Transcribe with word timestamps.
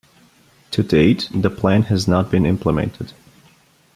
To 0.71 0.81
date 0.81 1.29
the 1.31 1.51
plan 1.51 1.83
has 1.83 2.07
not 2.07 2.31
been 2.31 2.43
implemented. 2.43 3.13